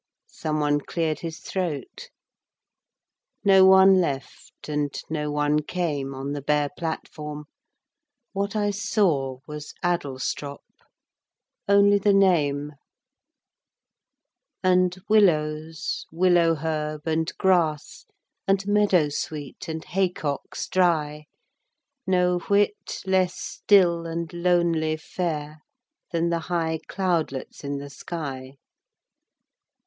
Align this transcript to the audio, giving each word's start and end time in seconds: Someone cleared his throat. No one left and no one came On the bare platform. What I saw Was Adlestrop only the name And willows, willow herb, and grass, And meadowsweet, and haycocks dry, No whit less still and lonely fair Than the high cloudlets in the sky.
Someone 0.25 0.79
cleared 0.81 1.19
his 1.19 1.37
throat. 1.41 2.09
No 3.43 3.65
one 3.65 4.01
left 4.01 4.67
and 4.67 4.91
no 5.11 5.29
one 5.29 5.61
came 5.61 6.15
On 6.15 6.31
the 6.33 6.41
bare 6.41 6.69
platform. 6.75 7.45
What 8.33 8.55
I 8.55 8.71
saw 8.71 9.41
Was 9.45 9.75
Adlestrop 9.83 10.63
only 11.67 11.99
the 11.99 12.15
name 12.15 12.71
And 14.63 14.97
willows, 15.07 16.07
willow 16.11 16.55
herb, 16.55 17.05
and 17.05 17.31
grass, 17.37 18.07
And 18.47 18.65
meadowsweet, 18.65 19.67
and 19.69 19.85
haycocks 19.85 20.67
dry, 20.67 21.25
No 22.07 22.39
whit 22.39 23.03
less 23.05 23.35
still 23.39 24.07
and 24.07 24.33
lonely 24.33 24.97
fair 24.97 25.59
Than 26.11 26.29
the 26.31 26.39
high 26.49 26.79
cloudlets 26.87 27.63
in 27.63 27.77
the 27.77 27.91
sky. 27.91 28.55